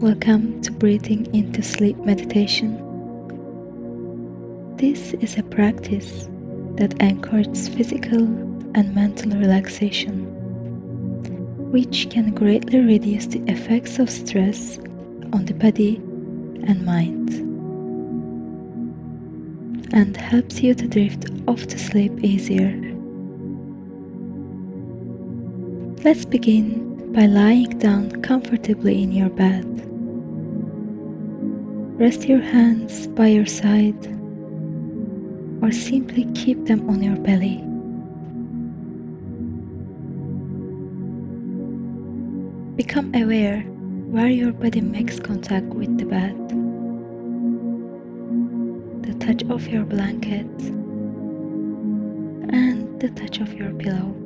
[0.00, 2.78] Welcome to Breathing into Sleep Meditation.
[4.78, 6.26] This is a practice
[6.76, 8.22] that encourages physical
[8.74, 10.24] and mental relaxation,
[11.70, 14.78] which can greatly reduce the effects of stress
[15.34, 17.30] on the body and mind,
[19.92, 22.72] and helps you to drift off to sleep easier.
[26.02, 26.83] Let's begin
[27.14, 29.64] by lying down comfortably in your bed.
[31.96, 34.04] Rest your hands by your side
[35.62, 37.58] or simply keep them on your belly.
[42.74, 46.36] Become aware where your body makes contact with the bed,
[49.04, 50.50] the touch of your blanket,
[52.52, 54.23] and the touch of your pillow.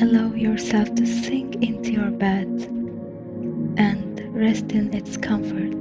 [0.00, 2.46] Allow yourself to sink into your bed
[3.76, 5.76] and rest in its comfort.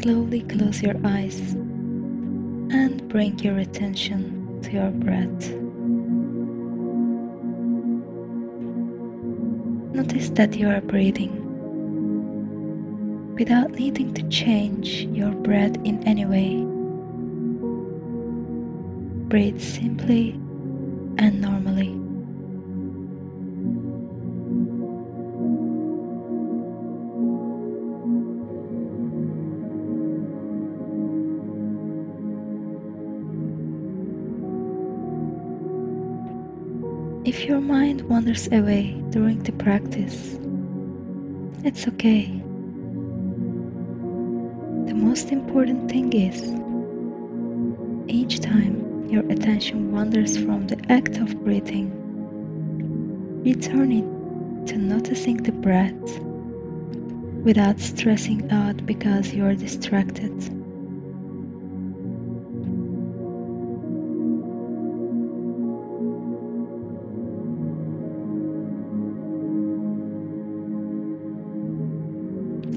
[0.00, 5.50] Slowly close your eyes and bring your attention to your breath.
[9.92, 11.34] Notice that you are breathing
[13.34, 16.77] without needing to change your breath in any way.
[19.28, 20.30] Breathe simply
[21.18, 21.94] and normally.
[37.28, 40.38] If your mind wanders away during the practice,
[41.64, 42.28] it's okay.
[44.86, 46.50] The most important thing is
[48.08, 51.90] each time your attention wanders from the act of breathing,
[53.42, 56.20] return it to noticing the breath
[57.42, 60.32] without stressing out because you are distracted.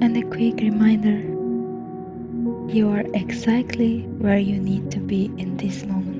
[0.02, 1.20] And a quick reminder
[2.74, 6.10] you are exactly where you need to be in this moment.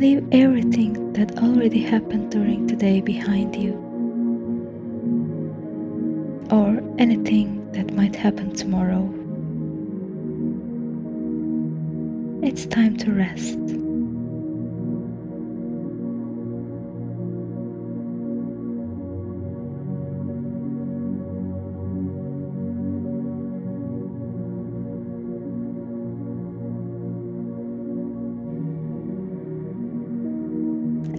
[0.00, 3.74] Leave everything that already happened during the day behind you,
[6.50, 9.04] or anything that might happen tomorrow.
[12.42, 13.58] It's time to rest.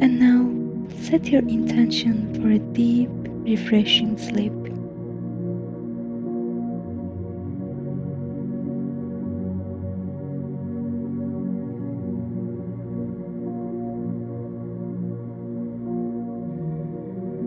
[0.02, 3.10] And now set your intention for a deep,
[3.46, 4.52] refreshing sleep.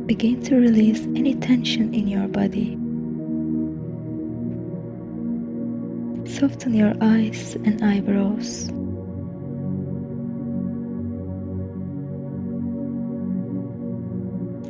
[0.06, 2.78] Begin to release any tension in your body.
[6.30, 8.70] Soften your eyes and eyebrows.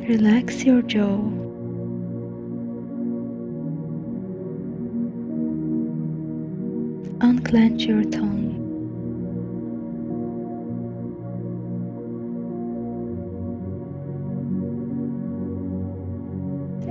[0.07, 1.17] Relax your jaw.
[7.21, 8.53] Unclench your tongue.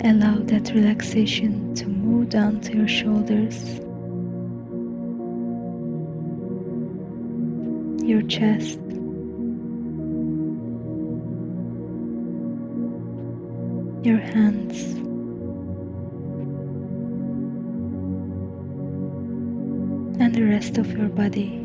[0.03, 3.79] Allow that relaxation to move down to your shoulders,
[8.05, 8.81] your chest,
[14.05, 14.83] your hands.
[20.21, 21.61] And the rest of your body.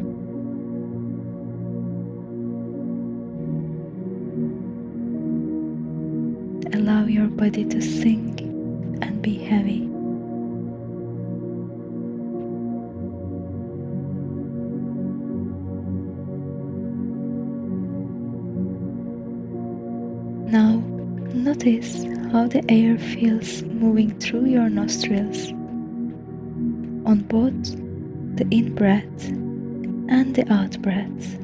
[6.74, 9.85] Allow your body to sink and be heavy.
[20.51, 20.77] Now
[21.33, 25.52] notice how the air feels moving through your nostrils.
[27.06, 27.76] On both
[28.36, 31.40] the in breath and the out breath.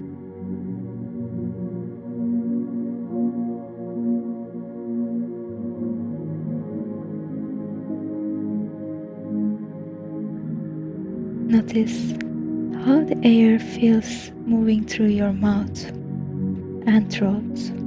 [11.48, 12.12] Notice
[12.86, 15.86] how the air feels moving through your mouth
[16.86, 17.85] and throat.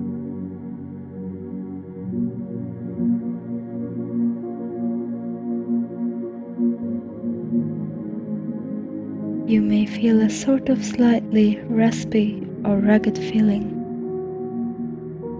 [9.48, 13.64] You may feel a sort of slightly raspy or rugged feeling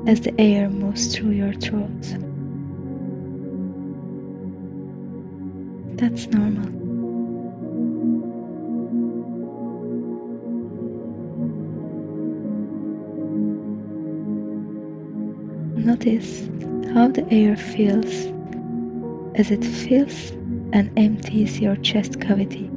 [0.08, 2.00] as the air moves through your throat.
[5.98, 6.70] That's normal.
[15.76, 16.48] Notice
[16.94, 18.24] how the air feels
[19.34, 20.30] as it fills
[20.72, 22.70] and empties your chest cavity.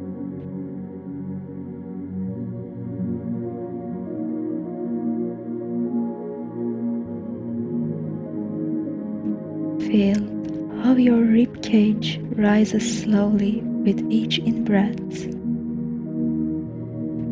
[11.71, 15.23] Cage rises slowly with each in breath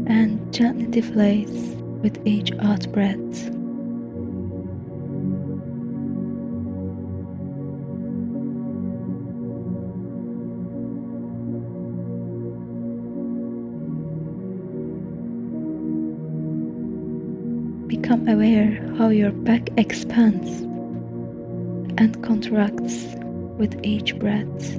[0.07, 3.17] and gently deflates with each out breath.
[17.89, 20.61] Become aware how your back expands
[21.99, 23.19] and contracts
[23.59, 24.77] with each breath.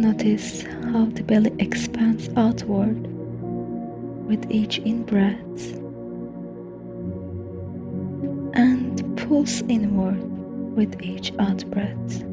[0.00, 2.96] Notice how the belly expands outward
[4.26, 5.74] with each in breath
[8.54, 10.18] and pulls inward
[10.74, 12.24] with each out breath.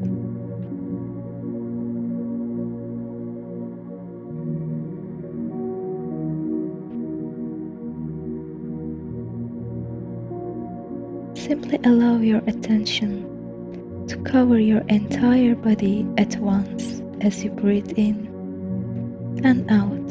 [11.46, 13.22] Simply allow your attention
[14.08, 18.26] to cover your entire body at once as you breathe in
[19.44, 20.10] and out.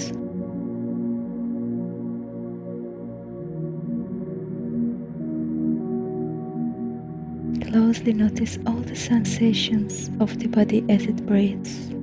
[7.69, 11.94] Closely notice all the sensations of the body as it breathes.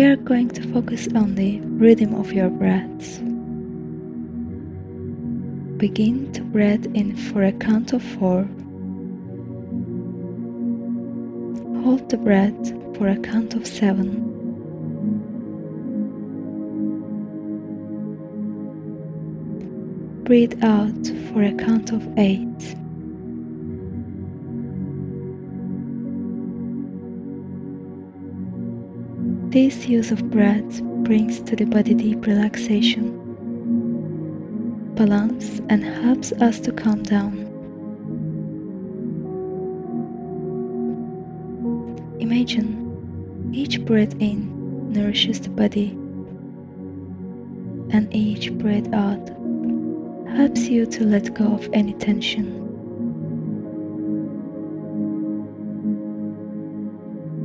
[0.00, 3.18] We are going to focus on the rhythm of your breaths.
[5.76, 8.44] Begin to breathe in for a count of four.
[11.84, 14.24] Hold the breath for a count of seven.
[20.24, 22.74] Breathe out for a count of eight.
[29.50, 33.10] This use of breath brings to the body deep relaxation,
[34.94, 37.36] balance, and helps us to calm down.
[42.20, 45.90] Imagine each breath in nourishes the body,
[47.90, 49.30] and each breath out
[50.28, 52.56] helps you to let go of any tension.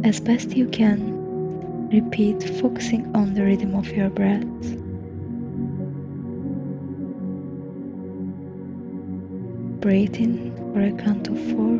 [0.04, 1.15] As best you can,
[1.92, 4.44] Repeat, focusing on the rhythm of your breath.
[9.82, 11.78] Breathe in for a count of four.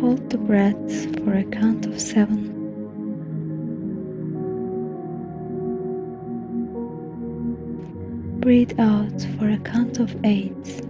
[0.00, 2.56] Hold the breath for a count of seven.
[8.40, 10.89] Breathe out for a count of eight.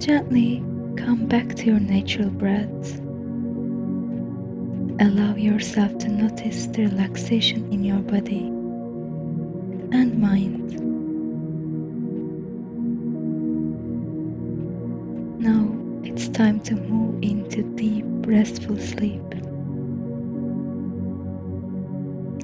[0.00, 0.64] Gently
[0.96, 3.00] come back to your natural breath.
[4.98, 8.46] Allow yourself to notice the relaxation in your body
[9.92, 10.80] and mind.
[15.38, 15.68] Now
[16.02, 19.28] it's time to move into deep, restful sleep.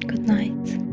[0.07, 0.86] Good night.